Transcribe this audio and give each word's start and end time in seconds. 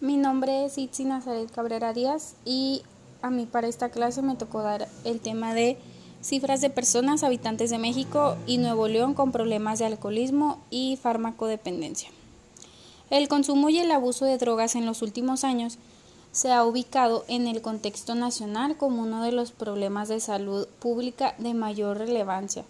Mi 0.00 0.16
nombre 0.16 0.64
es 0.64 0.78
Itzi 0.78 1.04
Nazaret 1.04 1.50
Cabrera 1.50 1.92
Díaz 1.92 2.34
y 2.44 2.82
a 3.20 3.30
mí 3.30 3.46
para 3.46 3.66
esta 3.66 3.88
clase 3.88 4.22
me 4.22 4.36
tocó 4.36 4.62
dar 4.62 4.86
el 5.04 5.18
tema 5.18 5.54
de 5.54 5.76
cifras 6.22 6.60
de 6.60 6.70
personas 6.70 7.24
habitantes 7.24 7.70
de 7.70 7.78
México 7.78 8.36
y 8.46 8.58
Nuevo 8.58 8.86
León 8.86 9.14
con 9.14 9.32
problemas 9.32 9.80
de 9.80 9.86
alcoholismo 9.86 10.62
y 10.70 11.00
farmacodependencia. 11.02 12.10
El 13.10 13.26
consumo 13.26 13.70
y 13.70 13.80
el 13.80 13.90
abuso 13.90 14.24
de 14.24 14.38
drogas 14.38 14.76
en 14.76 14.86
los 14.86 15.02
últimos 15.02 15.42
años 15.42 15.78
se 16.30 16.52
ha 16.52 16.64
ubicado 16.64 17.24
en 17.26 17.48
el 17.48 17.60
contexto 17.60 18.14
nacional 18.14 18.76
como 18.76 19.02
uno 19.02 19.24
de 19.24 19.32
los 19.32 19.50
problemas 19.50 20.06
de 20.08 20.20
salud 20.20 20.68
pública 20.78 21.34
de 21.38 21.54
mayor 21.54 21.98
relevancia, 21.98 22.64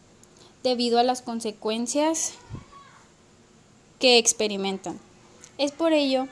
debido 0.62 0.98
a 0.98 1.02
las 1.02 1.20
consecuencias 1.20 2.32
que 3.98 4.16
experimentan. 4.16 4.98
Es 5.58 5.72
por 5.72 5.92
ello 5.92 6.26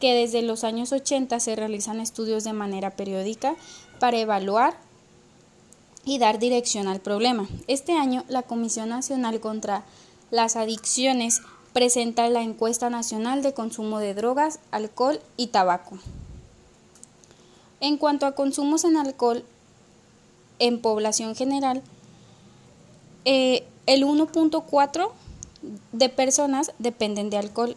que 0.00 0.14
desde 0.14 0.42
los 0.42 0.64
años 0.64 0.92
80 0.92 1.40
se 1.40 1.56
realizan 1.56 2.00
estudios 2.00 2.44
de 2.44 2.52
manera 2.52 2.90
periódica 2.90 3.56
para 3.98 4.18
evaluar 4.18 4.76
y 6.04 6.18
dar 6.18 6.38
dirección 6.38 6.88
al 6.88 7.00
problema. 7.00 7.48
Este 7.66 7.92
año, 7.92 8.24
la 8.28 8.42
Comisión 8.42 8.88
Nacional 8.88 9.40
contra 9.40 9.84
las 10.30 10.56
Adicciones 10.56 11.42
presenta 11.72 12.28
la 12.28 12.42
encuesta 12.42 12.90
nacional 12.90 13.42
de 13.42 13.54
consumo 13.54 13.98
de 13.98 14.14
drogas, 14.14 14.60
alcohol 14.70 15.20
y 15.36 15.48
tabaco. 15.48 15.98
En 17.80 17.96
cuanto 17.98 18.26
a 18.26 18.32
consumos 18.32 18.84
en 18.84 18.96
alcohol 18.96 19.44
en 20.58 20.80
población 20.80 21.36
general, 21.36 21.82
eh, 23.24 23.66
el 23.86 24.04
1.4 24.04 25.12
de 25.92 26.08
personas 26.08 26.72
dependen 26.78 27.30
de 27.30 27.38
alcohol 27.38 27.76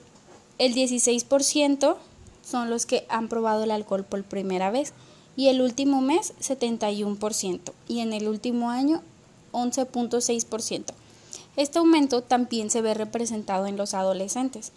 el 0.62 0.76
16% 0.76 1.96
son 2.44 2.70
los 2.70 2.86
que 2.86 3.08
han 3.10 3.30
probado 3.30 3.64
el 3.64 3.72
alcohol 3.72 4.04
por 4.04 4.24
primera 4.24 4.70
vez 4.70 4.94
y 5.36 5.48
el 5.48 5.60
último 5.60 6.02
mes 6.02 6.36
71% 6.40 7.60
y 7.88 8.02
en 8.02 8.14
el 8.14 8.28
último 8.28 8.70
año 8.70 9.02
11.6%. 9.54 10.84
Este 11.58 11.80
aumento 11.80 12.22
también 12.22 12.70
se 12.70 12.84
ve 12.84 12.94
representado 12.94 13.66
en 13.66 13.76
los 13.76 13.96
adolescentes. 13.96 14.72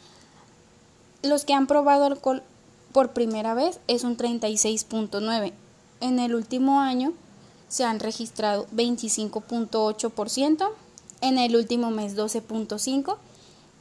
Los 1.23 1.45
que 1.45 1.53
han 1.53 1.67
probado 1.67 2.07
alcohol 2.07 2.43
por 2.93 3.13
primera 3.13 3.53
vez 3.53 3.79
es 3.87 4.05
un 4.05 4.17
36.9. 4.17 5.53
En 6.01 6.19
el 6.19 6.35
último 6.35 6.81
año 6.81 7.13
se 7.69 7.85
han 7.85 8.01
registrado 8.01 8.67
25.8%, 8.75 10.67
en 11.21 11.39
el 11.39 11.57
último 11.57 11.91
mes 11.91 12.17
12.5% 12.17 13.19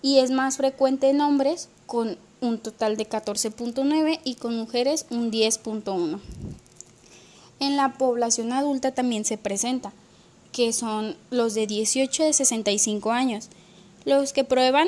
y 0.01 0.19
es 0.19 0.31
más 0.31 0.57
frecuente 0.57 1.09
en 1.09 1.21
hombres 1.21 1.69
con 1.93 2.17
un 2.41 2.57
total 2.57 2.97
de 2.97 3.07
14.9 3.07 4.19
y 4.23 4.33
con 4.33 4.57
mujeres 4.57 5.05
un 5.11 5.31
10.1. 5.31 6.19
En 7.59 7.77
la 7.77 7.93
población 7.93 8.51
adulta 8.51 8.95
también 8.95 9.25
se 9.25 9.37
presenta, 9.37 9.93
que 10.51 10.73
son 10.73 11.15
los 11.29 11.53
de 11.53 11.67
18 11.67 12.23
de 12.23 12.33
65 12.33 13.11
años. 13.11 13.49
Los 14.05 14.33
que 14.33 14.43
prueban 14.43 14.87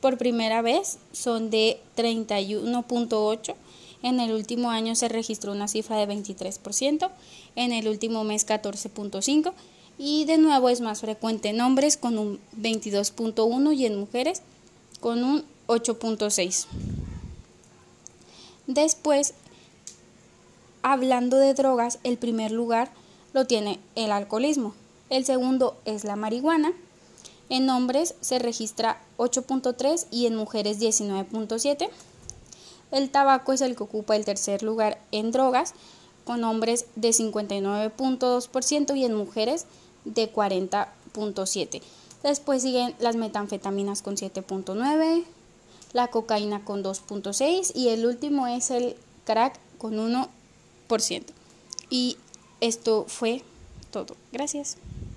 por 0.00 0.18
primera 0.18 0.60
vez 0.60 0.98
son 1.12 1.50
de 1.50 1.78
31.8. 1.96 3.54
En 4.02 4.18
el 4.18 4.32
último 4.32 4.70
año 4.70 4.96
se 4.96 5.06
registró 5.08 5.52
una 5.52 5.68
cifra 5.68 6.04
de 6.04 6.12
23%, 6.12 7.10
en 7.54 7.70
el 7.70 7.86
último 7.86 8.24
mes 8.24 8.44
14.5 8.44 9.52
y 9.98 10.24
de 10.24 10.38
nuevo 10.38 10.68
es 10.68 10.80
más 10.80 11.02
frecuente 11.02 11.50
en 11.50 11.60
hombres 11.60 11.96
con 11.96 12.18
un 12.18 12.40
22.1 12.60 13.76
y 13.76 13.86
en 13.86 14.00
mujeres 14.00 14.42
con 14.98 15.22
un 15.22 15.44
8.6. 15.66 16.66
Después, 18.66 19.34
hablando 20.82 21.36
de 21.36 21.54
drogas, 21.54 21.98
el 22.04 22.18
primer 22.18 22.52
lugar 22.52 22.90
lo 23.32 23.46
tiene 23.46 23.80
el 23.94 24.12
alcoholismo. 24.12 24.74
El 25.10 25.24
segundo 25.24 25.76
es 25.84 26.04
la 26.04 26.16
marihuana. 26.16 26.72
En 27.48 27.70
hombres 27.70 28.14
se 28.20 28.38
registra 28.38 29.00
8.3 29.18 30.06
y 30.10 30.26
en 30.26 30.34
mujeres 30.34 30.80
19.7. 30.80 31.88
El 32.90 33.10
tabaco 33.10 33.52
es 33.52 33.60
el 33.60 33.76
que 33.76 33.84
ocupa 33.84 34.16
el 34.16 34.24
tercer 34.24 34.62
lugar 34.62 34.98
en 35.12 35.32
drogas, 35.32 35.74
con 36.24 36.42
hombres 36.42 36.86
de 36.96 37.10
59.2% 37.10 38.96
y 38.96 39.04
en 39.04 39.14
mujeres 39.14 39.66
de 40.04 40.32
40.7. 40.32 41.82
Después 42.22 42.62
siguen 42.62 42.94
las 42.98 43.14
metanfetaminas 43.14 44.02
con 44.02 44.16
7.9, 44.16 45.24
la 45.96 46.08
cocaína 46.08 46.62
con 46.62 46.84
2.6 46.84 47.72
y 47.74 47.88
el 47.88 48.04
último 48.04 48.46
es 48.46 48.70
el 48.70 48.96
crack 49.24 49.58
con 49.78 49.94
1%. 49.94 51.24
Y 51.88 52.18
esto 52.60 53.06
fue 53.08 53.42
todo. 53.90 54.14
Gracias. 54.30 54.76